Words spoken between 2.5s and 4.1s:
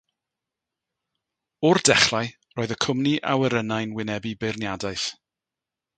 roedd y cwmni awyrennau'n